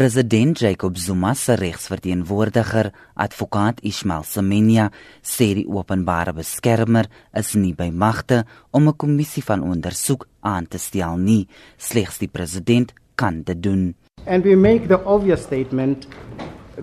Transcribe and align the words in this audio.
President 0.00 0.56
Jacob 0.56 0.96
Zuma 0.96 1.34
se 1.34 1.54
regsverteenwoordiger, 1.60 2.88
advokaat 3.20 3.82
Ismail 3.84 4.22
Semenya, 4.24 4.86
sê 5.20 5.50
die 5.58 5.66
openbare 5.68 6.32
beskermer 6.32 7.10
is 7.36 7.50
nie 7.52 7.74
by 7.76 7.90
magte 7.92 8.46
om 8.72 8.88
'n 8.88 8.96
kommissie 8.96 9.44
van 9.44 9.60
ondersoek 9.60 10.26
aan 10.40 10.66
te 10.66 10.78
stel 10.78 11.18
nie. 11.18 11.48
Slegs 11.76 12.16
die 12.18 12.28
president 12.28 12.94
kan 13.14 13.42
dit 13.42 13.62
doen. 13.62 13.94
And 14.26 14.42
we 14.44 14.56
make 14.56 14.88
the 14.88 15.04
obvious 15.04 15.42
statement 15.42 16.08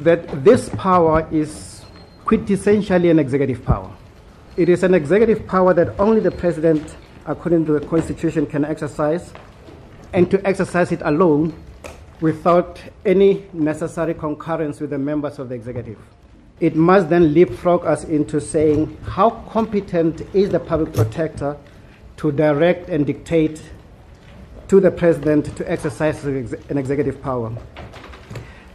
that 0.03 0.19
this 0.43 0.69
power 0.69 1.25
is 1.31 1.81
quintessentially 2.25 3.09
an 3.09 3.17
executive 3.17 3.63
power. 3.63 3.89
It 4.57 4.69
is 4.69 4.83
an 4.83 4.93
executive 4.93 5.41
power 5.47 5.73
that 5.73 5.99
only 5.99 6.21
the 6.21 6.35
president, 6.37 6.95
according 7.25 7.65
to 7.65 7.79
the 7.79 7.85
constitution, 7.87 8.45
can 8.45 8.63
exercise, 8.63 9.33
and 10.13 10.29
to 10.29 10.37
exercise 10.45 10.91
it 10.91 11.01
alone 11.01 11.53
without 12.21 12.81
any 13.05 13.45
necessary 13.53 14.13
concurrence 14.13 14.79
with 14.79 14.89
the 14.89 14.97
members 14.97 15.39
of 15.39 15.49
the 15.49 15.55
executive. 15.55 15.99
It 16.59 16.75
must 16.75 17.09
then 17.09 17.33
leapfrog 17.33 17.85
us 17.85 18.03
into 18.03 18.41
saying 18.41 18.97
how 19.03 19.29
competent 19.51 20.21
is 20.33 20.49
the 20.49 20.59
public 20.59 20.93
protector 20.93 21.55
to 22.17 22.31
direct 22.31 22.89
and 22.89 23.05
dictate 23.05 23.61
to 24.67 24.79
the 24.79 24.89
president 24.89 25.55
to 25.55 25.71
exercise 25.71 26.23
an 26.23 26.77
executive 26.77 27.21
power. 27.21 27.55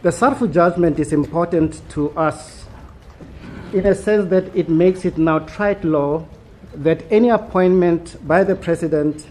The 0.01 0.09
SARFU 0.09 0.51
judgment 0.51 0.99
is 0.99 1.13
important 1.13 1.81
to 1.91 2.11
us 2.11 2.65
in 3.73 3.85
a 3.85 3.95
sense 3.95 4.29
that 4.29 4.55
it 4.55 4.69
makes 4.69 5.03
it 5.03 5.17
now 5.17 5.39
trite 5.39 5.83
law 5.83 6.25
that 6.75 7.03
any 7.11 7.29
appointment 7.29 8.17
by 8.27 8.43
the 8.43 8.55
president 8.55 9.27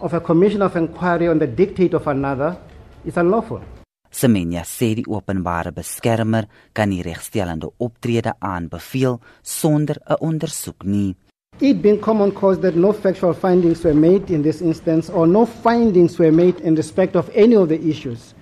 of 0.00 0.12
a 0.12 0.20
commission 0.20 0.62
of 0.62 0.76
inquiry 0.76 1.26
on 1.26 1.38
the 1.38 1.46
dictate 1.46 1.94
of 1.94 2.06
another 2.06 2.56
is 3.06 3.16
unlawful. 3.16 3.60
Semenya 4.10 4.62
sê 4.64 4.94
die 4.96 5.04
openbare 5.06 5.72
beskermer 5.76 6.46
kan 6.72 6.88
nie 6.88 7.02
regstellende 7.04 7.68
optrede 7.78 8.32
aanbeveel 8.40 9.20
sonder 9.42 9.96
'n 10.08 10.16
ondersoek 10.20 10.84
nie. 10.84 11.14
It 11.60 11.82
being 11.82 12.00
common 12.00 12.32
cause 12.32 12.60
that 12.60 12.76
no 12.76 12.92
factual 12.92 13.32
findings 13.32 13.84
were 13.84 13.94
made 13.94 14.30
in 14.30 14.42
this 14.42 14.60
instance 14.60 15.10
or 15.12 15.26
no 15.26 15.46
findings 15.46 16.18
were 16.18 16.32
made 16.32 16.60
in 16.60 16.74
respect 16.74 17.16
of 17.16 17.30
any 17.34 17.56
of 17.56 17.68
the 17.68 17.80
issues. 17.80 18.34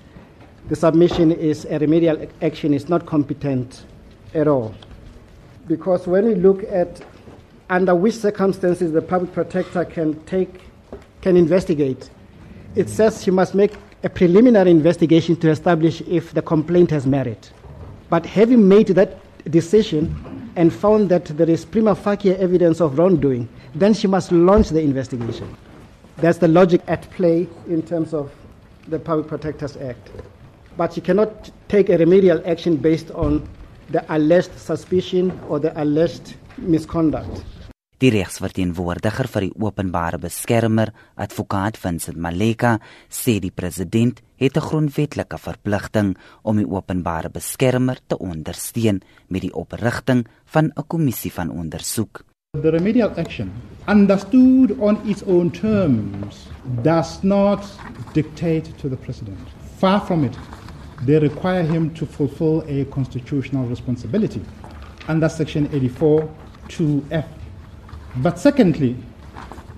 The 0.69 0.77
submission 0.77 1.31
is 1.31 1.65
a 1.65 1.79
remedial 1.79 2.17
action 2.43 2.75
is 2.75 2.89
not 2.89 3.07
competent 3.07 3.85
at 4.35 4.49
all. 4.49 4.75
Because 5.69 6.07
when 6.07 6.25
we 6.27 6.35
look 6.35 6.65
at 6.65 7.03
under 7.71 7.95
which 7.95 8.17
circumstances 8.17 8.93
the 8.93 9.03
public 9.03 9.33
protector 9.33 9.85
can 9.85 10.15
take 10.25 10.61
can 11.21 11.37
investigate, 11.37 12.11
it 12.75 12.89
says 12.89 13.23
she 13.23 13.31
must 13.31 13.55
make 13.55 13.73
a 14.05 14.09
preliminary 14.11 14.71
investigation 14.71 15.35
to 15.35 15.51
establish 15.51 16.03
if 16.03 16.35
the 16.35 16.43
complaint 16.43 16.91
has 16.91 17.07
merit. 17.07 17.51
But 18.11 18.27
having 18.27 18.69
made 18.69 18.89
that 18.89 19.19
decision 19.51 20.53
and 20.57 20.73
found 20.73 21.09
that 21.09 21.25
there 21.25 21.49
is 21.49 21.65
prima 21.65 21.95
facie 21.97 22.33
evidence 22.33 22.81
of 22.81 22.99
wrongdoing, 22.99 23.49
then 23.75 23.95
she 23.95 24.07
must 24.07 24.31
launch 24.31 24.69
the 24.69 24.81
investigation. 24.81 25.57
That's 26.19 26.39
the 26.39 26.49
logic 26.49 26.83
at 26.87 27.11
play 27.11 27.49
in 27.67 27.83
terms 27.83 28.13
of 28.15 28.31
the 28.89 28.99
Public 28.99 29.27
Protectors 29.27 29.77
Act. 29.79 30.11
But 30.77 30.93
she 30.93 31.01
cannot 31.01 31.51
take 31.69 31.89
a 31.89 31.97
remedial 31.97 32.43
action 32.47 32.77
based 32.77 33.11
on 33.13 33.49
the 33.89 34.05
alleged 34.15 34.57
suspicion 34.59 35.39
or 35.49 35.59
the 35.59 35.73
alleged 35.83 36.35
misconduct. 36.59 37.43
Die 38.05 38.11
regsverteenwoordiger 38.13 39.25
vir 39.33 39.47
die 39.47 39.55
openbare 39.65 40.19
beskermer, 40.21 40.91
advokaat 41.17 41.79
Vincent 41.81 42.19
Maleka, 42.21 42.75
sê 43.09 43.39
die 43.41 43.53
president 43.61 44.19
het 44.37 44.59
'n 44.59 44.67
grondwetlike 44.67 45.39
verpligting 45.39 46.11
om 46.43 46.57
die 46.57 46.69
openbare 46.69 47.31
beskermer 47.31 47.97
te 48.07 48.19
ondersteun 48.19 49.01
met 49.29 49.41
die 49.41 49.55
oprigting 49.55 50.27
van 50.45 50.65
'n 50.77 50.85
kommissie 50.87 51.33
van 51.33 51.51
ondersoek. 51.51 52.25
The 52.61 52.71
remedial 52.71 53.11
action, 53.17 53.51
understood 53.89 54.79
on 54.79 54.99
its 55.09 55.23
own 55.23 55.51
terms, 55.51 56.49
does 56.83 57.23
not 57.23 57.65
dictate 58.13 58.75
to 58.77 58.89
the 58.91 58.97
president. 58.97 59.49
Far 59.79 60.01
from 60.01 60.25
it. 60.25 60.37
They 61.07 61.19
require 61.19 61.63
him 61.63 61.95
to 61.95 62.07
fulfill 62.07 62.63
a 62.69 62.85
constitutional 62.91 63.67
responsibility 63.69 64.43
under 65.09 65.31
Section 65.31 65.69
84 65.73 66.29
2F 66.69 67.44
But 68.17 68.39
secondly, 68.39 68.97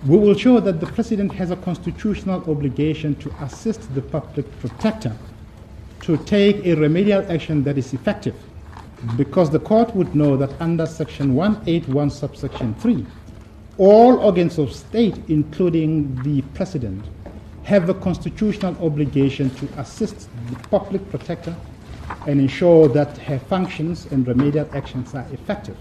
we 0.06 0.18
will 0.18 0.34
show 0.34 0.60
that 0.60 0.78
the 0.78 0.86
President 0.86 1.32
has 1.32 1.50
a 1.50 1.56
constitutional 1.56 2.48
obligation 2.50 3.14
to 3.16 3.32
assist 3.40 3.94
the 3.94 4.02
public 4.02 4.46
protector 4.60 5.16
to 6.02 6.18
take 6.18 6.64
a 6.66 6.74
remedial 6.74 7.24
action 7.32 7.64
that 7.64 7.78
is 7.78 7.94
effective, 7.94 8.34
because 9.16 9.50
the 9.50 9.58
court 9.58 9.96
would 9.96 10.14
know 10.14 10.36
that 10.36 10.52
under 10.60 10.84
Section 10.84 11.34
181, 11.34 12.10
subsection 12.10 12.74
3, 12.74 13.06
all 13.78 14.18
organs 14.18 14.58
of 14.58 14.72
state, 14.72 15.16
including 15.28 16.14
the 16.22 16.42
President, 16.54 17.04
have 17.62 17.88
a 17.88 17.94
constitutional 17.94 18.76
obligation 18.84 19.50
to 19.50 19.66
assist 19.78 20.28
the 20.50 20.56
public 20.68 21.08
protector 21.10 21.56
and 22.26 22.40
ensure 22.40 22.86
that 22.88 23.16
her 23.18 23.38
functions 23.38 24.06
and 24.12 24.28
remedial 24.28 24.68
actions 24.72 25.14
are 25.14 25.26
effective. 25.32 25.76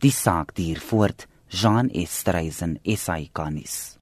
Die 0.00 0.10
saak 0.10 0.54
duur 0.54 0.78
voort. 0.78 1.26
Jean 1.50 1.88
Estreisen, 1.94 2.78
SAK 2.84 3.50
nuus. 3.50 3.96